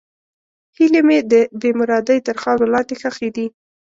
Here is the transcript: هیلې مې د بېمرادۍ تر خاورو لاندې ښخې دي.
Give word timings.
هیلې 0.77 1.01
مې 1.07 1.19
د 1.31 1.33
بېمرادۍ 1.61 2.17
تر 2.27 2.35
خاورو 2.41 2.71
لاندې 2.73 2.95
ښخې 3.01 3.29
دي. 3.35 3.47